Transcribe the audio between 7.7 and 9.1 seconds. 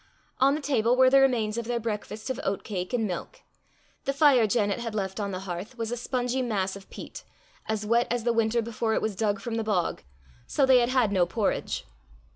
wet as the winter before it